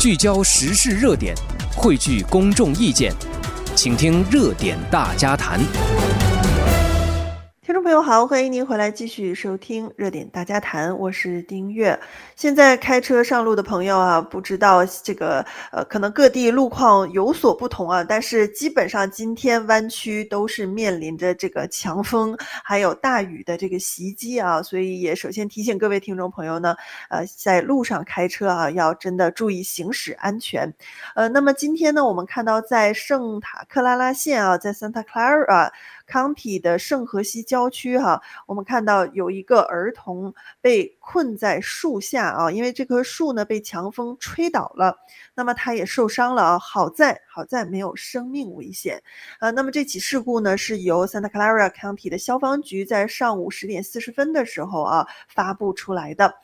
[0.00, 1.34] 聚焦时事热点，
[1.76, 3.12] 汇聚公众意见，
[3.76, 5.60] 请听热点大家谈。
[7.90, 11.98] 朋友好，欢迎您回来继续收听热点大家谈，我是丁月。
[12.36, 26.76] 现在开车上路的朋友啊，不知道这个呃，可能各地路况有所不同啊，但是基本上今天湾区都是面临着这个强风还有大雨的这个袭击啊，所以也首先提醒各位听众朋友呢，
[27.08, 30.72] 呃，在路上开车啊，要真的注意行驶安全。
[31.16, 35.72] 呃，那么今天呢，我们看到在圣塔克拉拉县啊，在 Santa Clara
[36.10, 44.96] County 的圣荷西郊区哈、我们看到有一个儿童被困在树下啊，因为这棵树呢被强风吹倒了，
[45.34, 46.58] 那么他也受伤了啊。
[46.58, 49.00] 好在好在没有生命危险。
[49.38, 56.34] 呃，那么这起事故呢是由 Santa Clara County 的消防局在上午十点四十分的时候啊发布出来的。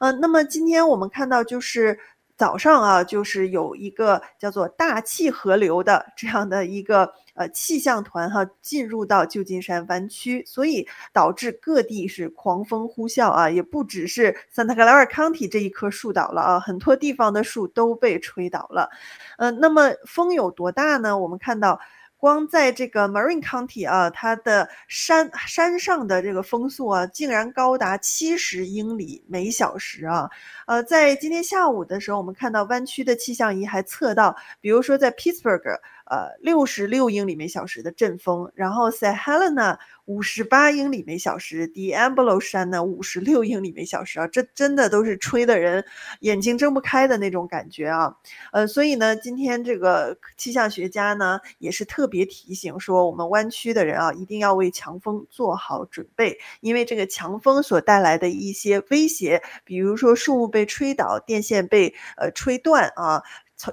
[0.00, 1.98] 呃，那么今天我们看到就是。
[2.42, 18.90] 早上啊，就是有一个叫做大气河流的这样的一个呃气象团哈、进入到旧金山湾区，所以导致各地是狂风呼啸啊，也不只是 Santa Clara County 这一棵树倒了啊，很多地方的树都被吹倒了。
[19.38, 21.16] 嗯、呃，那么风有多大呢？
[21.16, 21.78] 我们看到。
[22.22, 30.30] 光在这个 Marin County 啊，它的山山上的这个风速啊，竟然高达七十英里每小时啊！
[30.68, 35.80] 呃，在今天下午的时候，我们看到湾区的气象仪还测到，比如说在 Pittsburgh。
[36.12, 39.16] 呃，六十六英里每小时的阵风，然后 St.
[39.16, 45.86] Helena 五十八英里每小时，Diablo 山呢五十六英里每小时啊，这真的都是吹的人
[46.20, 48.14] 眼睛睁不开的那种感觉啊。
[48.52, 63.22] 呃，所以呢，今天这个气象学家呢也是特别提醒说，我们湾区的人啊，一定要为强风做好准备，因为这个强风所带来的一些威胁，比如说树木被吹倒，电线被呃吹断啊。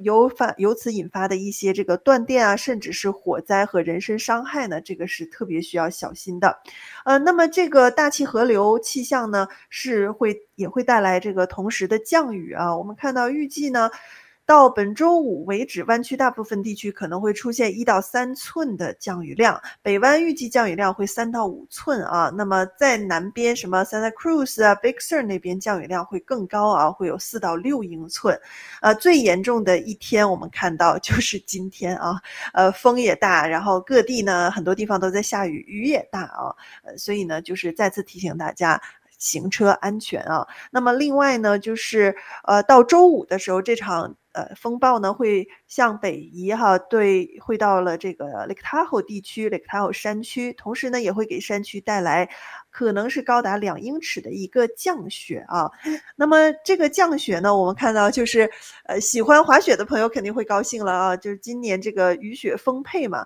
[0.00, 6.58] 由发由此引发的一些这个断电啊，甚至是火灾和人身伤害呢，这个是特别需要小心的。
[7.04, 12.76] 呃，那么这个大气河流气象呢，是会也会带来这个同时的降雨啊。
[12.76, 13.90] 我们看到预计呢。
[14.46, 22.32] 到本周五为止，湾区大部分地区可能会出现一到三寸的降雨量，北湾预计降雨量会三到五寸啊。
[22.32, 28.40] 那么在南边，什么 Santa Cruz 啊、Big Sur 那边降雨量会更高啊，会有四到六英寸。
[28.82, 32.14] 呃，最严重的一天我们看到就是今天啊，
[32.52, 36.54] 呃，风也大，然后各地呢很多地方都在下雨，雨也大啊。
[36.84, 38.80] 呃，所以呢，就是再次提醒大家。
[39.18, 42.14] 行车安全啊，那么另外呢，就是
[42.44, 52.28] 呃，到周五的时候，这场呃风暴呢会向北移哈，对，会到了这个 Lake Tahoe 地区，Lake Tahoe 山区，同时呢也会给山区带来
[52.70, 55.70] 可能是高达两英尺的一个降雪啊。
[56.14, 58.48] 那么这个降雪呢，我们看到就是
[58.84, 63.24] 呃喜欢滑雪的朋友肯定会高兴了啊，就是今年这个雨雪丰沛嘛。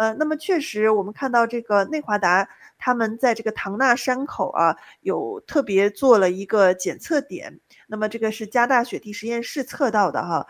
[0.00, 7.60] 呃，那么确实，我们看到这个内华达，他们在这个唐纳山口啊，有特别做了一个检测点。
[7.86, 10.46] 那么这个是加大雪地实验室测到的哈。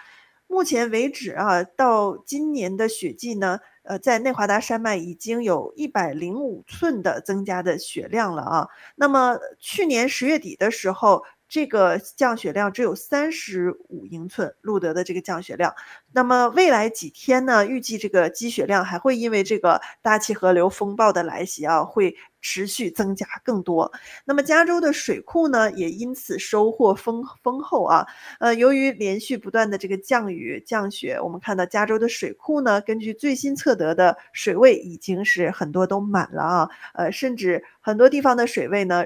[0.47, 8.69] 目前为止啊，到今年的雪季呢，呃，在内华达山脉已经有一百零五寸的增加的雪量了啊。
[8.95, 11.25] 那么去年十月底的时候。
[11.51, 15.75] 这个降雪量只有三十五英寸，录得的这个降雪量。
[16.13, 17.67] 那么未来几天呢？
[17.67, 23.91] 预计这个积雪量还会因为这个大气河流风暴的来袭啊，会持续增加更多。
[24.25, 28.07] 那么加州的水库呢，也因此收获丰丰厚啊。
[28.39, 36.71] 呃，由于连续不断的这个降雨降雪，我们看到加州的水库呢，根据最新测得的水位已经是很多都满了啊。
[36.95, 39.05] 呃，甚至很多地方的水位呢。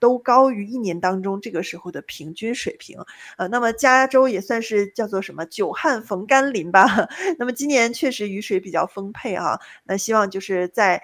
[0.00, 2.98] 都高于一年当中这个时候的平均水平，
[3.36, 6.86] 呃，那么加州也算是叫做什么久旱逢甘霖吧。
[7.38, 11.00] 那么今年确实雨水比较丰沛啊，那希望就是在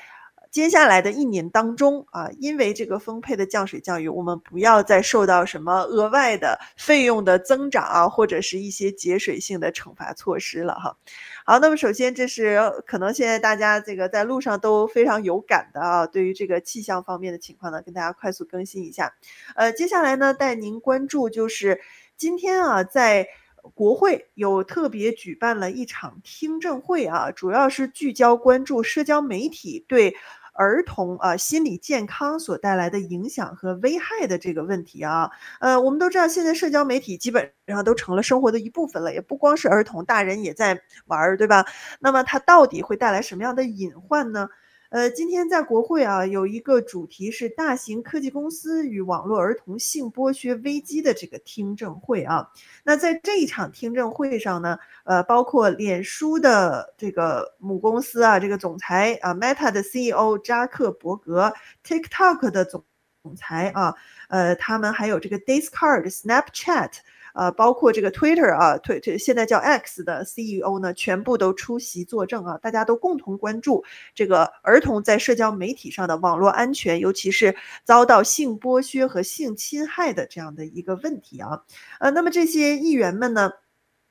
[0.57, 10.97] 接下来的一年当中啊，因为这个丰沛的降水降雨，我们不要再受到什么额外的费用的增长啊，或者是一些节水性的惩罚措施了哈。
[11.45, 19.13] 好，那么首先这是可能现在大家这个在路上都非常有感的啊，对于这个气象方面的情况呢，跟大家快速更新一下。
[19.57, 21.83] 呃，接下来呢，带您关注就是
[22.17, 23.29] 今天啊，在
[23.75, 30.17] 国会有特别举办了一场听证会啊，主要是聚焦关注社交媒体对。
[30.57, 35.31] 儿童啊，心理健康所带来的影响和危害的这个问题啊，
[35.61, 41.65] 呃，我们都知道，现在社交媒体基本上都成了生活的一部分了，也不光是儿童，大人也在玩儿，对吧？
[42.01, 44.49] 那么它到底会带来什么样的隐患呢？
[44.91, 52.51] 呃，今天在国会啊，有一个主题是大型科技公司与网络儿童性剥削危机的这个听证会啊。
[52.85, 61.53] 那在这一场听证会上呢，呃，包括脸书的这个母公司啊，这个总裁啊，Meta 的 CEO 扎克伯格
[61.85, 62.85] ，TikTok 的总
[63.25, 63.93] 总裁啊，
[64.29, 66.93] 呃，他们还有这个 Discord、Snapchat。
[67.37, 73.85] 呃，包括这个 Twitter 啊，推推现在叫 X 的 CEO 呢，全部都出席作证啊，大家都共同关注
[74.15, 77.55] 这个儿童在社交媒体上的网络安全，尤其是
[77.85, 81.63] 遭到性剥削和性侵害的这样的一个问题啊。
[82.01, 83.51] 呃，那么这些议员们呢，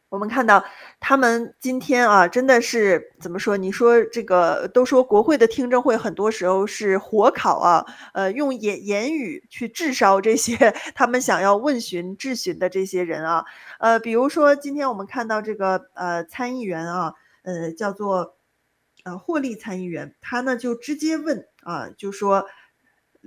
[0.10, 0.64] 我们看到
[1.00, 3.58] 他们今天啊，真的是怎么说？
[3.58, 13.44] 你说这个都说国会的听证会很多时候是火烤啊，呃，用言言语去炙烧这些他们想要问询质询的这些人啊，
[13.80, 17.14] 呃，比如说今天我们看到这个呃参议员啊，
[17.44, 18.38] 呃叫做
[19.04, 22.46] 呃霍利参议员，他呢就直接问啊，就说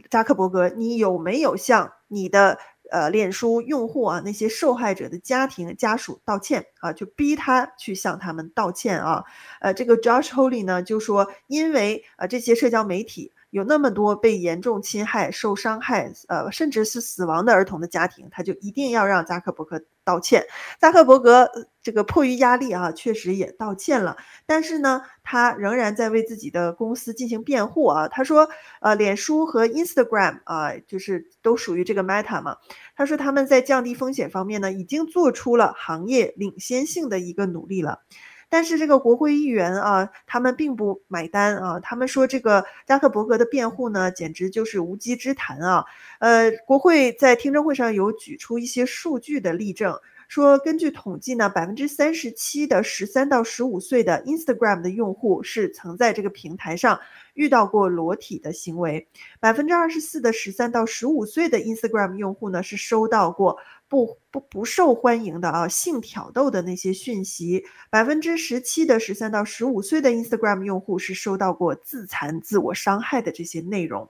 [0.09, 2.59] 扎克伯格，你有没有向你的
[2.91, 9.25] 呃，脸书用户啊，那些受害者的家庭家属道歉啊，就逼他去向他们道歉啊。
[9.61, 13.33] 呃，这个 Josh holly 呢就说，因为啊这些社交媒体。
[13.51, 20.45] 有那么多被严重侵害、受伤害，呃，甚至是死亡的儿童的家庭，他就一定要让扎克伯格道歉。
[20.79, 21.51] 扎克伯格
[21.83, 24.17] 这个迫于压力啊，确实也道歉了，
[24.47, 28.07] 但是呢，他仍然在为自己的公司进行辩护啊。
[28.09, 28.49] 他说，
[28.81, 32.57] 呃，脸书和 Instagram 啊，就是都属于这个 Meta 嘛。
[32.95, 38.01] 他说他们在降低风险方面呢，已经做出了行业领先性的一个努力了。
[38.49, 41.79] 但是这个国会议员啊，他们并不买单啊。
[41.81, 45.85] 他们说这个扎克伯格的辩护呢，简直就是无稽之谈啊。
[46.19, 49.99] 呃，国会在听证会上有举出一些数据的例证，
[50.29, 56.99] 说根据统计呢，百分之三十七的十三到十五岁的 Instagram 的用户是曾在这个平台上
[57.35, 59.09] 遇到过裸体的行为，
[59.41, 63.59] 百分之二十四的十三到十五岁的 Instagram 用户呢是收到过。
[63.89, 74.09] 不不不受欢迎的啊，性挑逗的那些讯息，百分之十七的十三到十五岁的 Instagram 用户是收到过自残、自我伤害的这些内容，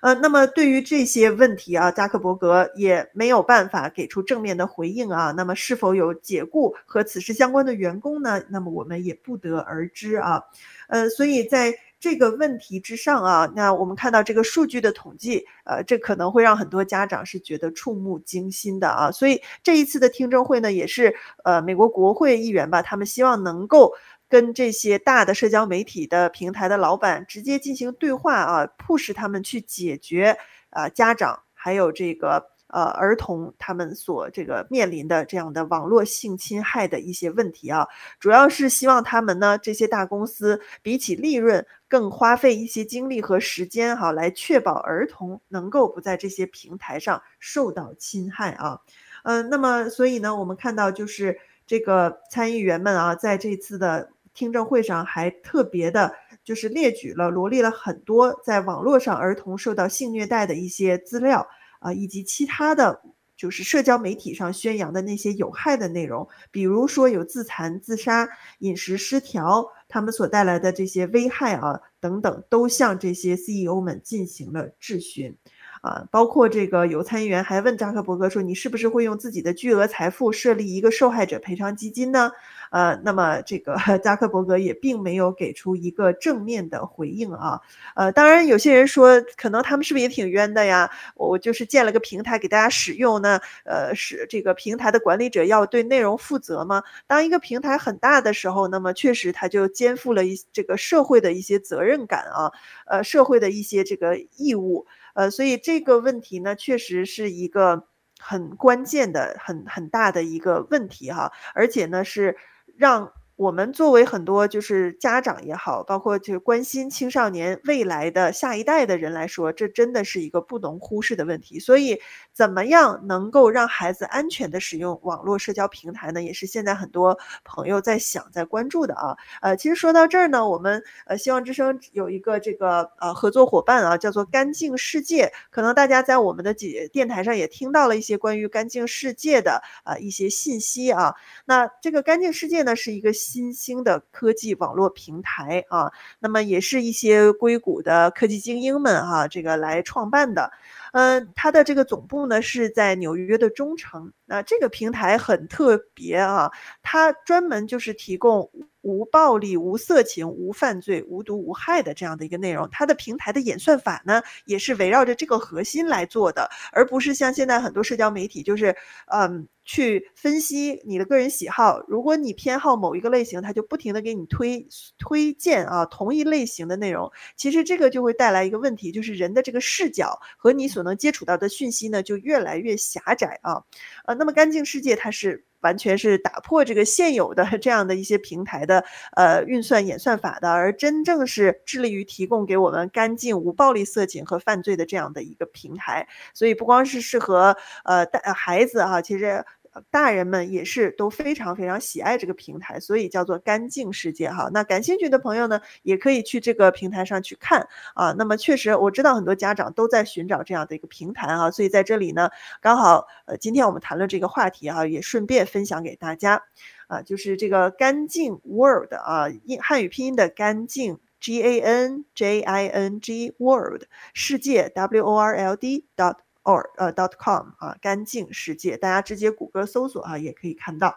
[0.00, 5.32] 呃，那么对于这些问题啊，扎克伯格也没有办法给出正面的回应啊。
[5.32, 8.40] 那么是否有解雇和此事相关的员工呢？
[8.48, 10.40] 那么我们也不得而知啊。
[10.88, 11.74] 呃，所以在。
[11.98, 19.10] 这个问题之上啊，那我们看到这个数据的统计，呃，这可能会让很多家长是觉得触目惊心的啊。
[19.10, 21.14] 所以这一次的听证会呢，也是
[21.44, 23.94] 呃美国国会议员吧，他们希望能够
[24.28, 30.36] 跟这些大的社交媒体的平台的老板直接进行对话啊，迫使他们去解决
[30.70, 32.55] 啊家长还有这个。
[32.68, 37.86] 呃，儿童他们所这个面临的这样的网络性侵害的一些问题啊，
[38.18, 48.80] 主要是希望他们呢，这些大公司比起利润更花费一些精力和时间哈，来确保儿童能够不在这些平台上受到侵害啊。
[49.22, 56.14] 嗯、那么所以呢，我们看到就是这个参议员们啊，在这次的听证会上还特别的，
[56.44, 61.48] 就是列举了罗列了很多在网络上儿童受到性虐待的一些资料。
[61.86, 63.00] 啊，以及其他的
[63.36, 68.28] 就是社交媒体上宣扬的那些有害的内容，比如说有自残、自杀、
[68.58, 75.36] 饮食失调，他们所带来的这些危害啊等等，都向这些 CEO 们进行了质询。
[75.82, 82.30] 啊，包括这个有参议员还问扎克伯格说：“你是不是会用自己的巨额财富设立一个受害者赔偿基金呢？”
[82.72, 87.60] 呃，那么这个 扎克伯格也并没有给出一个正面的回应啊。
[87.94, 90.90] 呃，当然有些人说，可能他们是不是也挺冤的呀？
[91.14, 96.82] 我就是建了个平台给大家使用呢，呃，是这个平台的管理者要对内容负责吗？
[97.06, 102.50] 当一个平台很大的时候，那么确实他就肩负了一这个社会的一些责任感啊，
[102.88, 104.86] 呃，社会的一些这个义务。
[105.16, 107.88] 呃，所以这个问题呢，确实是一个
[108.20, 112.36] 很关键的、很很大的一个问题哈，而且呢是
[112.76, 113.12] 让。
[113.36, 121.60] 我们作为很多就是家长也好，包括就是关心青少年未来的下一代的人来说，这真的是一个不能忽视的问题。
[121.60, 122.00] 所以，
[122.32, 126.22] 怎么样能够让孩子安全的使用网络社交平台呢？
[126.22, 129.14] 也是现在很多朋友在想、在关注的啊。
[129.42, 135.30] 呃，其实说到这儿呢，我们呃希望之声有一个这个呃合作伙伴啊，叫做干净世界。
[135.50, 141.14] 可能大家在我们的几电台上也听到了一些关于干净世界的啊、呃、一些信息啊。
[141.44, 143.12] 那这个干净世界呢，是一个。
[143.26, 145.90] 新兴的科技网络平台啊，
[146.20, 150.52] 那么也是一些硅谷的科技精英们哈、这个来创办的。
[150.92, 154.12] 嗯、它的这个总部呢是在纽约的中城。
[154.24, 156.50] 那这个平台很特别啊，
[156.82, 158.50] 它专门就是提供
[158.86, 162.68] 无暴力、无色情、无犯罪、无毒无害的这样的一个内容。
[162.70, 168.76] 它的平台的演算法呢，也是围绕着这个核心来做的，而不是像现在很多社交媒体，就是
[169.12, 169.48] 嗯。
[169.68, 174.64] 去分析你的个人喜好，如果你偏好某一个类型，它就不停地给你推
[174.96, 177.10] 推荐啊同一类型的内容。
[177.34, 183.64] 其实这个就会带来一个问题，就是人的这个视角和你所能接触到的讯息呢，就越来越狭窄啊。
[184.04, 188.84] 呃，那么干净世界它是完全是打破这个现有的这样的一些平台的
[189.16, 196.06] 呃运算演算法的，而真正是致力于提供给我们干净无暴力、色情和犯罪的这样的一个平台。
[196.34, 199.44] 所以不光是适合呃带孩子啊，其实。
[199.90, 204.50] 大人们也是都非常非常喜爱这个平台，所以叫做干净世界哈。
[204.52, 208.12] 那感兴趣的朋友呢，也可以去这个平台上去看啊。
[208.18, 212.30] 那么确实，我知道很多家长都在寻找这样的一个平台啊，所以在这里呢，
[212.60, 216.42] 刚好呃，今天我们谈论这个话题啊，也顺便分享给大家
[216.86, 225.56] 啊，就是这个干净 world 啊，英汉语拼音的干净 G A N J I N G world 世界 W O R L
[225.56, 230.96] D dot or 呃 dot com 啊，干净世界，大家直接谷歌搜索啊，也可以看到。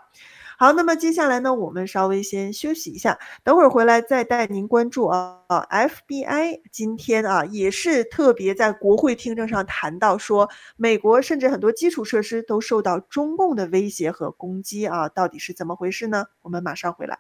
[0.58, 5.40] 好，那么接下来呢，我们稍微先休息一下，等会儿回来再带您关注啊。
[5.48, 16.26] FBI 今天啊，也是特别在国会听证上谈到说，美国甚至很多基础设施都受到中共的威胁和攻击啊，到底是怎么回事呢？
[16.42, 17.20] 我们马上回来。